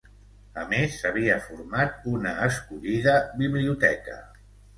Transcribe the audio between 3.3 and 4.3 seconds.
biblioteca.